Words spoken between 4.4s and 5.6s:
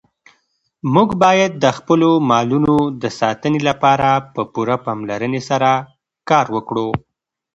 پوره پاملرنې